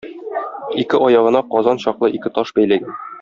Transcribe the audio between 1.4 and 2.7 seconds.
казан чаклы ике таш